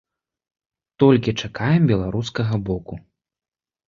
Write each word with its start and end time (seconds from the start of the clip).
Толькі 1.03 1.33
чакаем 1.41 1.83
беларускага 1.91 2.55
боку. 2.71 2.93